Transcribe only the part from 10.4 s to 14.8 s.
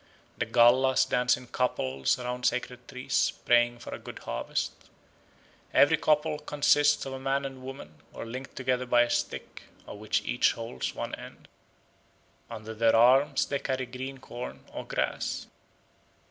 holds one end. Under their arms they carry green corn